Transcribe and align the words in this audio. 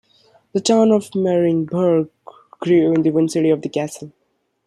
The 0.53 0.59
town 0.61 0.91
of 0.91 1.11
Marienburg 1.13 2.09
grew 2.59 2.91
in 2.91 3.03
the 3.03 3.11
vicinity 3.11 3.51
of 3.51 3.61
the 3.61 3.69
castle. 3.69 4.11